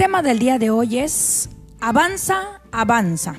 Tema 0.00 0.22
del 0.22 0.38
día 0.38 0.58
de 0.58 0.70
hoy 0.70 0.98
es 0.98 1.50
Avanza, 1.78 2.62
avanza. 2.72 3.34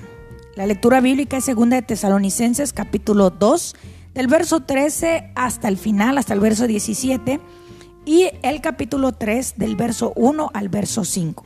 La 0.54 0.68
lectura 0.68 1.02
bíblica 1.02 1.38
es 1.38 1.44
segunda 1.44 1.76
de 1.76 1.82
Tesalonicenses 1.82 2.72
capítulo 2.72 3.32
2, 3.32 3.76
del 4.14 4.28
verso 4.28 4.60
13 4.60 5.32
hasta 5.34 5.68
el 5.70 5.78
final, 5.78 6.20
hasta 6.20 6.36
el 6.36 6.40
verso 6.40 6.68
17, 6.68 7.40
y 8.06 8.30
el 8.44 8.62
capítulo 8.62 9.12
3 9.12 9.56
del 9.58 9.76
verso 9.76 10.14
1 10.16 10.52
al 10.54 10.70
verso 10.70 11.04
5. 11.04 11.46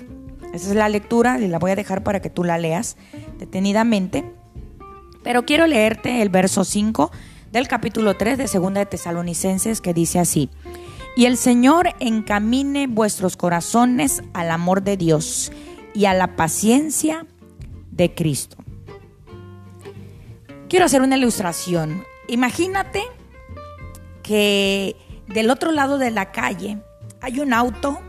Esa 0.54 0.70
es 0.72 0.76
la 0.76 0.90
lectura 0.90 1.40
y 1.40 1.48
la 1.48 1.60
voy 1.60 1.72
a 1.72 1.78
dejar 1.78 2.04
para 2.04 2.20
que 2.20 2.30
tú 2.30 2.44
la 2.44 2.58
leas 2.58 2.98
detenidamente. 3.40 4.30
Pero 5.24 5.46
quiero 5.46 5.66
leerte 5.66 6.24
el 6.24 6.28
verso 6.28 6.66
5 6.66 7.10
del 7.54 7.70
capítulo 7.70 8.18
3 8.18 8.38
de 8.38 8.50
segunda 8.50 8.82
de 8.82 8.88
Tesalonicenses 8.88 9.80
que 9.80 9.94
dice 9.94 10.20
así: 10.20 10.50
y 11.16 11.26
el 11.26 11.38
Señor 11.38 11.96
encamine 12.00 12.88
vuestros 12.88 13.38
corazones 13.38 14.22
al 14.34 14.52
amor 14.52 14.84
de 14.84 14.98
Dios 14.98 15.52
y 15.94 16.06
a 16.06 16.14
la 16.14 16.36
paciencia 16.36 17.26
de 17.92 18.14
Cristo. 18.14 18.58
Quiero 20.68 20.86
hacer 20.86 21.02
una 21.02 21.16
ilustración. 21.16 22.04
Imagínate 22.28 23.04
que 24.24 24.96
del 25.28 25.50
otro 25.50 25.72
lado 25.72 25.98
de 25.98 26.12
la 26.12 26.32
calle 26.32 26.80
hay 27.22 27.40
un 27.40 27.54
auto 27.54 28.00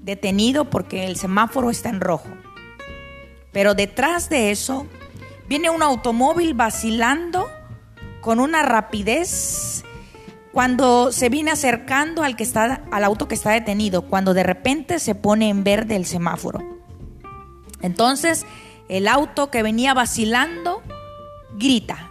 detenido 0.00 0.68
porque 0.68 1.06
el 1.06 1.16
semáforo 1.16 1.70
está 1.70 1.88
en 1.88 2.00
rojo. 2.00 2.28
Pero 3.52 3.74
detrás 3.74 4.28
de 4.28 4.50
eso 4.50 4.86
viene 5.48 5.70
un 5.70 5.82
automóvil 5.82 6.54
vacilando 6.54 7.48
con 8.20 8.40
una 8.40 8.62
rapidez 8.62 9.71
cuando 10.52 11.12
se 11.12 11.30
viene 11.30 11.50
acercando 11.50 12.22
al, 12.22 12.36
que 12.36 12.42
está, 12.42 12.84
al 12.90 13.04
auto 13.04 13.26
que 13.26 13.34
está 13.34 13.50
detenido, 13.50 14.02
cuando 14.02 14.34
de 14.34 14.42
repente 14.42 14.98
se 14.98 15.14
pone 15.14 15.48
en 15.48 15.64
verde 15.64 15.96
el 15.96 16.04
semáforo. 16.04 16.60
Entonces 17.80 18.44
el 18.88 19.08
auto 19.08 19.50
que 19.50 19.62
venía 19.62 19.94
vacilando 19.94 20.82
grita, 21.56 22.10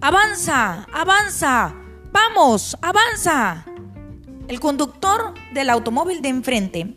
avanza, 0.00 0.86
avanza, 0.92 1.74
vamos, 2.12 2.78
avanza. 2.80 3.66
El 4.46 4.60
conductor 4.60 5.34
del 5.52 5.68
automóvil 5.70 6.22
de 6.22 6.28
enfrente, 6.28 6.96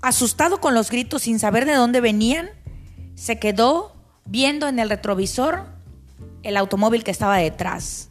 asustado 0.00 0.60
con 0.60 0.74
los 0.74 0.90
gritos 0.90 1.22
sin 1.22 1.40
saber 1.40 1.66
de 1.66 1.74
dónde 1.74 2.00
venían, 2.00 2.50
se 3.16 3.40
quedó 3.40 3.96
viendo 4.26 4.68
en 4.68 4.78
el 4.78 4.88
retrovisor 4.88 5.66
el 6.44 6.56
automóvil 6.56 7.02
que 7.02 7.10
estaba 7.10 7.36
detrás 7.38 8.09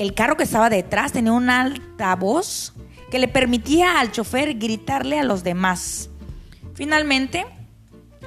el 0.00 0.14
carro 0.14 0.38
que 0.38 0.44
estaba 0.44 0.70
detrás 0.70 1.12
tenía 1.12 1.32
un 1.32 1.50
altavoz 1.50 2.72
que 3.10 3.18
le 3.18 3.28
permitía 3.28 4.00
al 4.00 4.10
chofer 4.10 4.54
gritarle 4.54 5.18
a 5.18 5.24
los 5.24 5.44
demás. 5.44 6.08
Finalmente, 6.72 7.44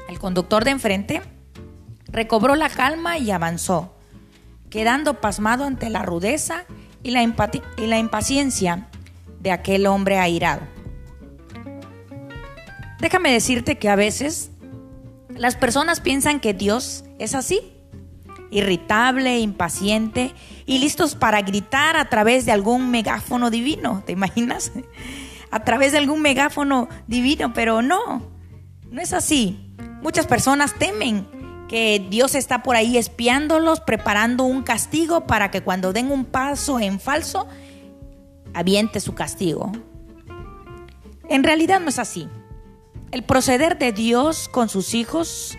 el 0.07 0.19
conductor 0.19 0.65
de 0.65 0.69
enfrente 0.69 1.23
recobró 2.05 2.55
la 2.55 2.69
calma 2.69 3.17
y 3.17 3.31
avanzó, 3.31 3.95
quedando 4.69 5.19
pasmado 5.19 5.63
ante 5.63 5.89
la 5.89 6.03
rudeza 6.03 6.65
y 7.01 7.09
la, 7.09 7.23
y 7.23 7.87
la 7.87 7.97
impaciencia 7.97 8.87
de 9.39 9.51
aquel 9.51 9.87
hombre 9.87 10.19
airado. 10.19 10.61
Déjame 12.99 13.31
decirte 13.31 13.79
que 13.79 13.89
a 13.89 13.95
veces 13.95 14.51
las 15.29 15.55
personas 15.55 16.01
piensan 16.01 16.39
que 16.39 16.53
Dios 16.53 17.03
es 17.17 17.33
así 17.33 17.72
irritable, 18.53 19.39
impaciente 19.39 20.33
y 20.65 20.77
listos 20.77 21.15
para 21.15 21.41
gritar 21.41 21.97
a 21.97 22.09
través 22.09 22.45
de 22.45 22.51
algún 22.51 22.91
megáfono 22.91 23.49
divino, 23.49 24.03
¿te 24.05 24.13
imaginas? 24.13 24.71
A 25.51 25.63
través 25.63 25.91
de 25.91 25.97
algún 25.97 26.21
megáfono 26.21 26.87
divino, 27.07 27.53
pero 27.53 27.81
no, 27.81 28.23
no 28.89 29.01
es 29.01 29.13
así. 29.13 29.71
Muchas 30.01 30.27
personas 30.27 30.73
temen 30.77 31.27
que 31.67 32.05
Dios 32.09 32.35
está 32.35 32.63
por 32.63 32.75
ahí 32.75 32.97
espiándolos, 32.97 33.79
preparando 33.79 34.43
un 34.43 34.63
castigo 34.63 35.25
para 35.25 35.51
que 35.51 35.61
cuando 35.61 35.93
den 35.93 36.11
un 36.11 36.25
paso 36.25 36.79
en 36.79 36.99
falso, 36.99 37.47
aviente 38.53 38.99
su 38.99 39.15
castigo. 39.15 39.71
En 41.29 41.43
realidad 41.43 41.79
no 41.79 41.89
es 41.89 41.99
así. 41.99 42.27
El 43.11 43.23
proceder 43.23 43.77
de 43.77 43.91
Dios 43.91 44.49
con 44.49 44.69
sus 44.69 44.93
hijos 44.93 45.57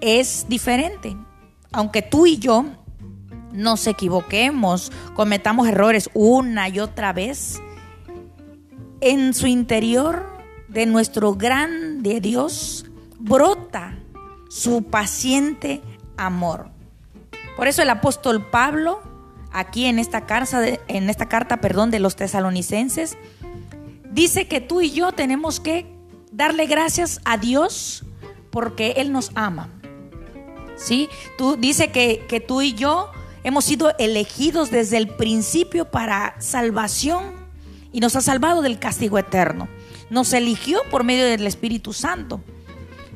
es 0.00 0.46
diferente 0.48 1.16
aunque 1.72 2.02
tú 2.02 2.26
y 2.26 2.38
yo 2.38 2.64
nos 3.52 3.86
equivoquemos, 3.86 4.92
cometamos 5.14 5.68
errores 5.68 6.10
una 6.14 6.68
y 6.68 6.80
otra 6.80 7.12
vez, 7.12 7.60
en 9.00 9.34
su 9.34 9.46
interior 9.46 10.26
de 10.68 10.86
nuestro 10.86 11.34
grande 11.34 12.20
Dios 12.20 12.86
brota 13.18 13.98
su 14.48 14.84
paciente 14.84 15.82
amor. 16.16 16.70
Por 17.56 17.68
eso 17.68 17.82
el 17.82 17.90
apóstol 17.90 18.46
Pablo, 18.50 19.00
aquí 19.52 19.86
en 19.86 19.98
esta 19.98 20.24
carta, 20.26 20.60
de, 20.60 20.80
en 20.88 21.10
esta 21.10 21.28
carta 21.28 21.58
perdón, 21.58 21.90
de 21.90 22.00
los 22.00 22.16
tesalonicenses, 22.16 23.18
dice 24.10 24.48
que 24.48 24.60
tú 24.60 24.80
y 24.80 24.90
yo 24.92 25.12
tenemos 25.12 25.60
que 25.60 25.86
darle 26.32 26.66
gracias 26.66 27.20
a 27.24 27.36
Dios 27.36 28.04
porque 28.50 28.94
Él 28.96 29.12
nos 29.12 29.30
ama. 29.34 29.68
¿Sí? 30.76 31.08
Tú 31.38 31.56
dice 31.56 31.90
que, 31.90 32.24
que 32.28 32.40
tú 32.40 32.62
y 32.62 32.74
yo 32.74 33.10
hemos 33.44 33.64
sido 33.64 33.92
elegidos 33.98 34.70
desde 34.70 34.96
el 34.96 35.08
principio 35.08 35.90
para 35.90 36.34
salvación 36.38 37.32
y 37.92 38.00
nos 38.00 38.16
ha 38.16 38.20
salvado 38.20 38.62
del 38.62 38.78
castigo 38.78 39.18
eterno. 39.18 39.68
Nos 40.10 40.32
eligió 40.32 40.80
por 40.90 41.04
medio 41.04 41.24
del 41.24 41.46
Espíritu 41.46 41.92
Santo 41.92 42.40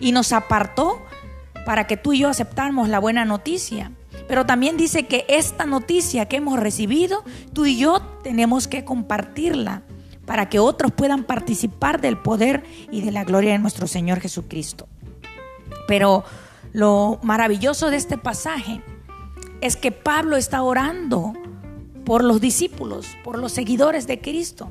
y 0.00 0.12
nos 0.12 0.32
apartó 0.32 1.02
para 1.64 1.86
que 1.86 1.96
tú 1.96 2.12
y 2.12 2.20
yo 2.20 2.28
aceptáramos 2.28 2.88
la 2.88 2.98
buena 2.98 3.24
noticia. 3.24 3.90
Pero 4.28 4.46
también 4.46 4.76
dice 4.76 5.06
que 5.06 5.24
esta 5.28 5.66
noticia 5.66 6.26
que 6.26 6.36
hemos 6.36 6.58
recibido, 6.58 7.24
tú 7.52 7.66
y 7.66 7.76
yo 7.76 8.00
tenemos 8.22 8.66
que 8.66 8.84
compartirla 8.84 9.82
para 10.26 10.48
que 10.48 10.58
otros 10.58 10.92
puedan 10.92 11.24
participar 11.24 12.00
del 12.00 12.18
poder 12.18 12.64
y 12.90 13.02
de 13.02 13.12
la 13.12 13.24
gloria 13.24 13.52
de 13.52 13.58
nuestro 13.58 13.86
Señor 13.86 14.20
Jesucristo. 14.20 14.88
Pero 15.86 16.24
lo 16.76 17.18
maravilloso 17.22 17.88
de 17.88 17.96
este 17.96 18.18
pasaje 18.18 18.82
es 19.62 19.76
que 19.76 19.92
Pablo 19.92 20.36
está 20.36 20.62
orando 20.62 21.32
por 22.04 22.22
los 22.22 22.38
discípulos, 22.38 23.16
por 23.24 23.38
los 23.38 23.52
seguidores 23.52 24.06
de 24.06 24.20
Cristo. 24.20 24.68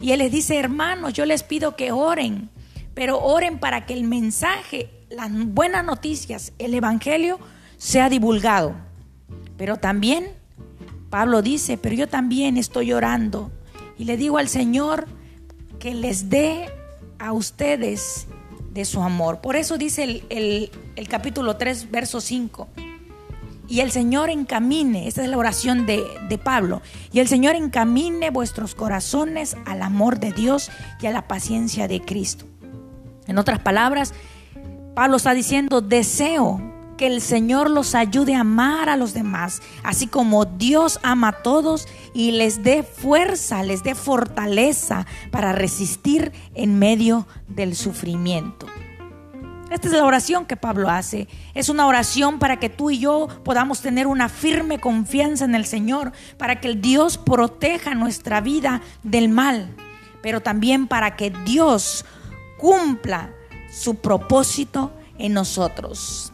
Y 0.00 0.10
él 0.10 0.18
les 0.18 0.32
dice, 0.32 0.58
hermanos, 0.58 1.12
yo 1.12 1.24
les 1.24 1.44
pido 1.44 1.76
que 1.76 1.92
oren, 1.92 2.50
pero 2.94 3.20
oren 3.20 3.60
para 3.60 3.86
que 3.86 3.94
el 3.94 4.02
mensaje, 4.02 4.90
las 5.08 5.30
buenas 5.30 5.84
noticias, 5.84 6.52
el 6.58 6.74
Evangelio 6.74 7.38
sea 7.76 8.08
divulgado. 8.08 8.74
Pero 9.56 9.76
también, 9.76 10.32
Pablo 11.10 11.42
dice, 11.42 11.78
pero 11.78 11.94
yo 11.94 12.08
también 12.08 12.56
estoy 12.56 12.92
orando 12.92 13.52
y 13.96 14.04
le 14.06 14.16
digo 14.16 14.38
al 14.38 14.48
Señor 14.48 15.06
que 15.78 15.94
les 15.94 16.28
dé 16.28 16.68
a 17.20 17.32
ustedes 17.32 18.26
de 18.76 18.84
su 18.84 19.02
amor. 19.02 19.40
Por 19.40 19.56
eso 19.56 19.78
dice 19.78 20.22
el, 20.28 20.70
capítulo 21.08 21.56
3, 21.56 21.90
verso 21.90 22.20
5. 22.20 22.68
Y 23.68 23.80
el 23.80 23.90
Señor 23.90 24.30
encamine, 24.30 25.08
esta 25.08 25.24
es 25.24 25.28
la 25.28 25.38
oración 25.38 25.86
de, 25.86 26.04
de 26.28 26.38
Pablo, 26.38 26.82
y 27.10 27.18
el 27.18 27.26
Señor 27.26 27.56
encamine 27.56 28.30
vuestros 28.30 28.76
corazones 28.76 29.56
al 29.66 29.82
amor 29.82 30.20
de 30.20 30.30
Dios 30.30 30.70
y 31.00 31.06
a 31.06 31.10
la 31.10 31.26
paciencia 31.26 31.88
de 31.88 32.00
Cristo. 32.00 32.44
En 33.26 33.38
otras 33.38 33.58
palabras, 33.58 34.14
Pablo 34.94 35.16
está 35.16 35.34
diciendo, 35.34 35.80
deseo 35.80 36.75
que 36.96 37.06
el 37.06 37.20
Señor 37.20 37.70
los 37.70 37.94
ayude 37.94 38.34
a 38.34 38.40
amar 38.40 38.88
a 38.88 38.96
los 38.96 39.14
demás, 39.14 39.62
así 39.82 40.06
como 40.06 40.44
Dios 40.44 40.98
ama 41.02 41.28
a 41.28 41.42
todos 41.42 41.86
y 42.14 42.32
les 42.32 42.62
dé 42.62 42.82
fuerza, 42.82 43.62
les 43.62 43.82
dé 43.82 43.94
fortaleza 43.94 45.06
para 45.30 45.52
resistir 45.52 46.32
en 46.54 46.78
medio 46.78 47.26
del 47.48 47.76
sufrimiento. 47.76 48.66
Esta 49.70 49.88
es 49.88 49.94
la 49.94 50.04
oración 50.04 50.46
que 50.46 50.56
Pablo 50.56 50.88
hace. 50.88 51.26
Es 51.54 51.68
una 51.68 51.86
oración 51.86 52.38
para 52.38 52.58
que 52.60 52.70
tú 52.70 52.90
y 52.90 52.98
yo 52.98 53.28
podamos 53.44 53.80
tener 53.80 54.06
una 54.06 54.28
firme 54.28 54.78
confianza 54.78 55.44
en 55.44 55.56
el 55.56 55.66
Señor, 55.66 56.12
para 56.38 56.60
que 56.60 56.68
el 56.68 56.80
Dios 56.80 57.18
proteja 57.18 57.94
nuestra 57.94 58.40
vida 58.40 58.80
del 59.02 59.28
mal 59.28 59.74
pero 60.26 60.40
también 60.40 60.88
para 60.88 61.14
que 61.14 61.30
Dios 61.44 62.04
cumpla 62.58 63.30
su 63.70 63.94
propósito 63.94 64.90
en 65.18 65.34
nosotros. 65.34 66.32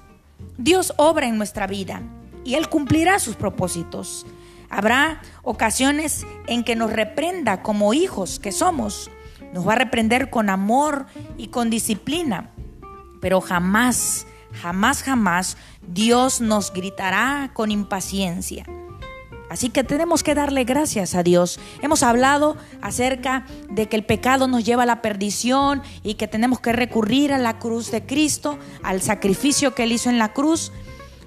Dios 0.58 0.93
obra 0.96 1.26
en 1.26 1.38
nuestra 1.38 1.66
vida 1.66 2.02
y 2.44 2.54
Él 2.54 2.69
cumplirá 2.69 3.19
sus 3.19 3.37
propósitos. 3.37 4.26
Habrá 4.70 5.20
ocasiones 5.43 6.26
en 6.46 6.64
que 6.64 6.76
nos 6.76 6.93
reprenda 6.93 7.62
como 7.62 7.94
hijos 7.94 8.38
que 8.38 8.52
somos. 8.52 9.10
Nos 9.52 9.69
va 9.69 9.75
a 9.75 9.76
reprender 9.76 10.31
con 10.31 10.49
amor 10.49 11.06
y 11.37 11.49
con 11.49 11.69
disciplina. 11.69 12.50
Pero 13.20 13.40
jamás, 13.40 14.26
jamás, 14.62 15.02
jamás 15.02 15.56
Dios 15.87 16.40
nos 16.40 16.72
gritará 16.72 17.50
con 17.52 17.70
impaciencia. 17.70 18.64
Así 19.52 19.69
que 19.69 19.84
tenemos 19.84 20.22
que 20.22 20.34
darle 20.34 20.64
gracias 20.64 21.14
a 21.14 21.22
Dios. 21.22 21.60
Hemos 21.82 22.02
hablado 22.02 22.56
acerca 22.81 23.44
de 23.69 23.87
que 23.87 23.96
el 23.96 24.02
pecado 24.02 24.49
nos 24.49 24.64
lleva 24.64 24.84
a 24.84 24.87
la 24.87 25.02
perdición 25.02 25.82
y 26.02 26.14
que 26.14 26.26
tenemos 26.26 26.58
que 26.58 26.72
recurrir 26.72 27.34
a 27.34 27.38
la 27.38 27.58
cruz 27.58 27.90
de 27.90 28.06
Cristo, 28.06 28.58
al 28.82 29.02
sacrificio 29.02 29.75
que 29.75 29.82
Él 29.82 29.93
hizo 29.93 30.08
en 30.08 30.19
la 30.19 30.32
cruz 30.32 30.72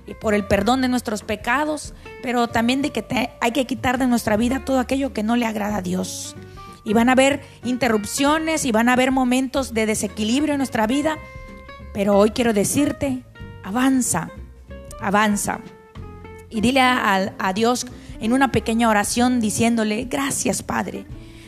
y 0.07 0.16
por 0.16 0.33
el 0.33 0.48
perdón 0.48 0.81
de 0.81 0.88
nuestros 0.88 1.22
pecados, 1.22 1.94
pero 2.24 2.48
también 2.48 2.81
de 2.81 2.89
que 2.89 3.30
hay 3.39 3.51
que 3.51 3.68
quitar 3.68 4.00
de 4.00 4.07
nuestra 4.07 4.38
vida 4.38 4.66
todo 4.66 4.80
aquello 4.80 5.13
que 5.13 5.21
no 5.21 5.36
le 5.36 5.45
agrada 5.45 5.75
a 5.75 5.81
Dios. 5.83 6.36
Y 6.83 6.94
van 6.94 7.10
a 7.10 7.12
haber 7.12 7.44
interrupciones 7.63 8.66
y 8.66 8.71
van 8.71 8.89
a 8.89 8.94
haber 8.94 9.12
momentos 9.12 9.71
de 9.75 9.86
desequilibrio 9.86 10.56
en 10.56 10.57
nuestra 10.57 10.88
vida, 10.88 11.19
pero 11.94 12.18
hoy 12.18 12.31
quiero 12.31 12.54
decirte, 12.54 13.24
avanza, 13.63 14.31
avanza. 15.00 15.60
Y 16.50 16.62
dile 16.62 16.80
a, 16.81 17.51
Dios, 17.54 17.86
en 18.20 18.34
una 18.34 18.52
pequeña 18.52 18.90
oración 18.90 19.40
diciéndole, 19.40 20.06
gracias 20.06 20.64
Padre, 20.64 21.06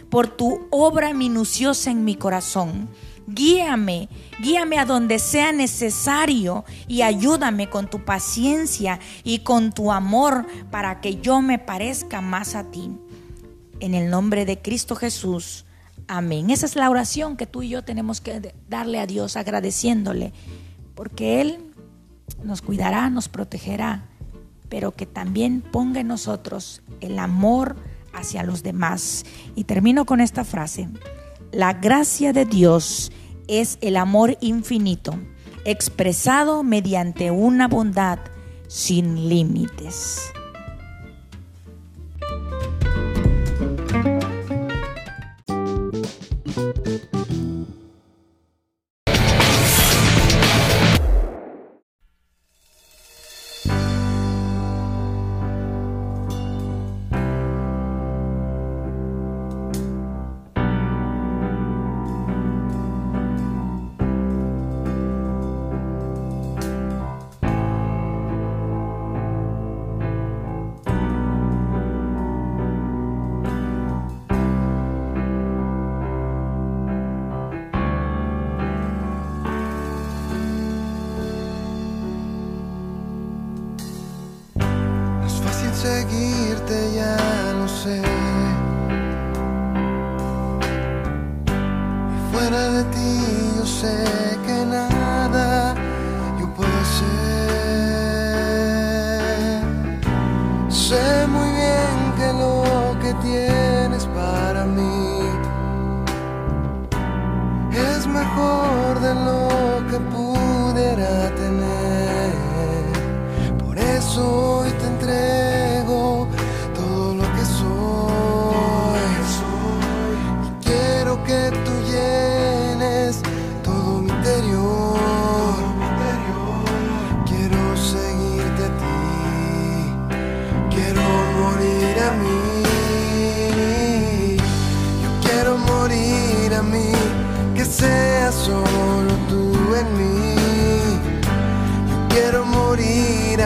por 0.10 0.28
tu 0.28 0.68
obra 0.70 1.14
minuciosa 1.14 1.92
en 1.92 2.04
mi 2.04 2.16
corazón. 2.16 2.90
Guíame, 3.28 4.08
guíame 4.40 4.80
a 4.80 4.86
donde 4.86 5.20
sea 5.20 5.52
necesario 5.52 6.64
y 6.88 7.02
ayúdame 7.02 7.70
con 7.70 7.90
tu 7.90 8.06
paciencia 8.06 9.00
y 9.26 9.40
con 9.40 9.74
tu 9.74 9.92
amor 9.92 10.46
para 10.72 11.02
que 11.02 11.20
yo 11.20 11.42
me 11.42 11.60
parezca 11.60 12.22
más 12.22 12.56
a 12.56 12.72
ti. 12.72 12.90
En 13.82 13.94
el 13.94 14.10
nombre 14.10 14.46
de 14.46 14.62
Cristo 14.62 14.96
Jesús. 14.96 15.66
Amén. 16.08 16.50
Esa 16.52 16.66
es 16.66 16.78
la 16.78 16.90
oración 16.90 17.36
que 17.36 17.46
tú 17.46 17.64
y 17.64 17.70
yo 17.70 17.84
tenemos 17.84 18.22
que 18.22 18.54
darle 18.70 19.02
a 19.02 19.08
Dios 19.08 19.36
agradeciéndole, 19.36 20.32
porque 20.96 21.42
Él 21.42 21.74
nos 22.44 22.62
cuidará, 22.62 23.10
nos 23.10 23.28
protegerá 23.28 24.08
pero 24.70 24.92
que 24.92 25.06
también 25.06 25.62
ponga 25.62 26.00
en 26.00 26.08
nosotros 26.08 26.82
el 27.02 27.20
amor 27.20 27.76
hacia 28.14 28.44
los 28.44 28.64
demás. 28.64 29.26
Y 29.56 29.66
termino 29.66 30.06
con 30.06 30.22
esta 30.22 30.44
frase. 30.44 30.90
La 31.52 31.74
gracia 31.74 32.34
de 32.34 32.46
Dios 32.46 33.12
es 33.48 33.78
el 33.82 33.96
amor 33.96 34.38
infinito, 34.42 35.16
expresado 35.66 36.64
mediante 36.64 37.32
una 37.32 37.68
bondad 37.68 38.20
sin 38.68 39.30
límites. 39.30 40.32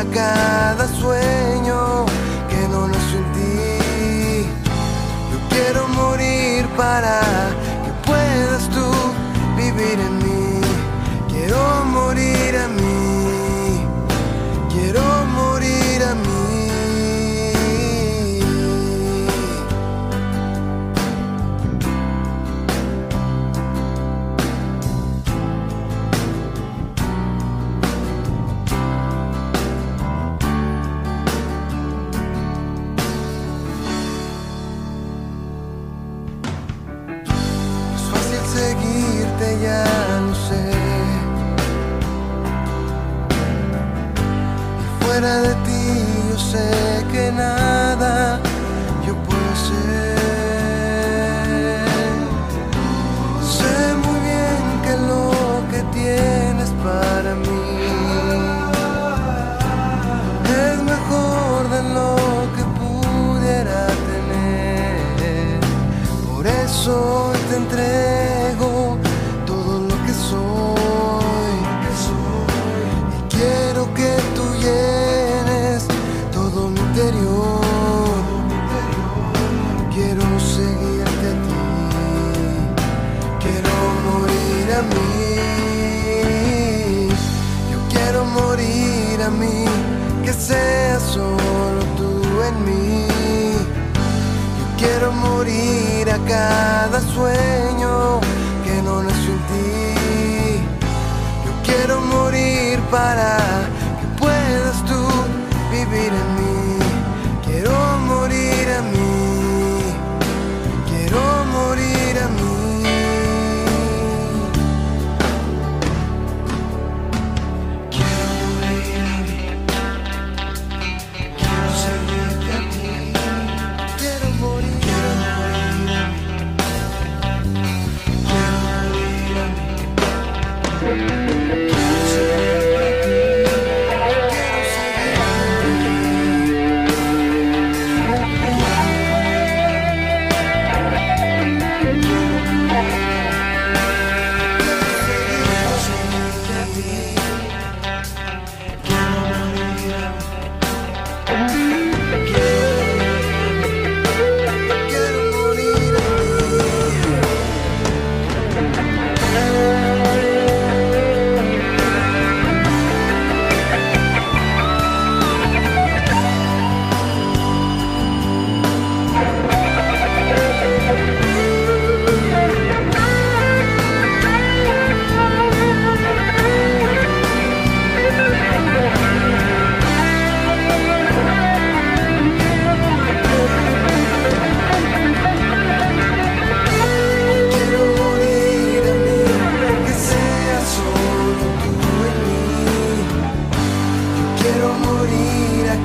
Cada 0.06 0.88
sueño 0.88 1.31
morir 95.42 96.08
a 96.08 96.20
cada 96.28 97.00
sueño 97.02 98.20
que 98.64 98.80
no 98.84 99.02
nació 99.02 99.32
en 99.38 99.44
ti. 99.50 100.62
Yo 101.46 101.52
quiero 101.66 102.00
morir 102.00 102.80
para 102.92 103.38
que 104.00 104.08
puedas 104.20 104.86
tú 104.86 105.02
vivir 105.72 106.14
en 106.14 106.36
mí. 106.36 106.41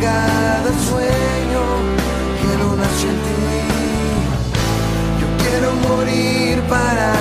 Cada 0.07 0.71
sueño 0.89 1.63
que 2.41 2.51
no 2.61 2.69
nació 2.77 3.09
en 3.15 3.19
ti. 3.27 3.45
Yo 5.21 5.29
quiero 5.43 5.69
morir 5.89 6.55
para 6.75 7.16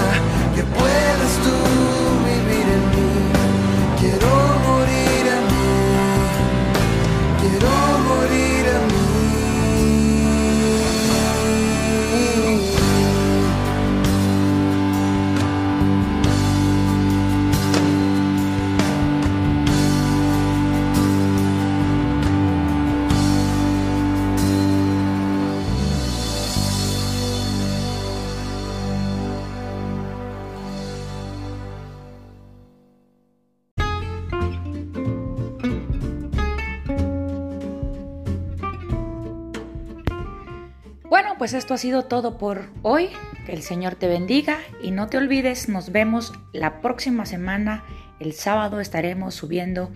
Bueno, 41.16 41.36
pues 41.38 41.54
esto 41.54 41.74
ha 41.74 41.78
sido 41.78 42.04
todo 42.04 42.38
por 42.38 42.66
hoy. 42.82 43.08
Que 43.46 43.54
el 43.54 43.62
Señor 43.62 43.96
te 43.96 44.10
bendiga 44.10 44.58
y 44.84 44.92
no 44.92 45.08
te 45.08 45.16
olvides, 45.16 45.70
nos 45.70 45.94
vemos 45.94 46.34
la 46.52 46.82
próxima 46.82 47.26
semana. 47.26 47.86
El 48.20 48.34
sábado 48.34 48.82
estaremos 48.82 49.34
subiendo 49.34 49.92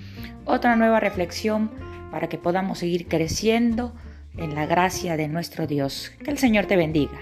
otra 0.46 0.78
nueva 0.78 1.02
reflexión 1.02 1.72
para 2.10 2.30
que 2.30 2.38
podamos 2.38 2.80
seguir 2.80 3.10
creciendo 3.10 3.94
en 4.38 4.56
la 4.56 4.66
gracia 4.66 5.18
de 5.18 5.28
nuestro 5.28 5.68
Dios. 5.68 6.14
Que 6.24 6.32
el 6.32 6.38
Señor 6.38 6.68
te 6.68 6.78
bendiga. 6.78 7.20